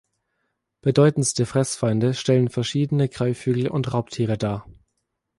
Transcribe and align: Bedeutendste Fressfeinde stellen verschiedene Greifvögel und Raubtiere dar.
Bedeutendste 0.81 1.45
Fressfeinde 1.45 2.15
stellen 2.15 2.49
verschiedene 2.49 3.07
Greifvögel 3.07 3.67
und 3.67 3.93
Raubtiere 3.93 4.35
dar. 4.35 4.65